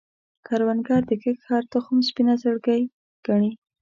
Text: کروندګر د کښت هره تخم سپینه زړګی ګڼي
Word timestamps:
کروندګر 0.47 1.01
د 1.07 1.11
کښت 1.21 1.41
هره 1.49 1.67
تخم 1.73 1.97
سپینه 2.07 2.33
زړګی 2.41 2.81
ګڼي 3.27 3.51